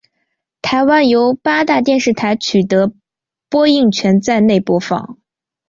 [0.63, 2.91] 台湾由八大电视台取得
[3.51, 5.19] 播映权在内播放。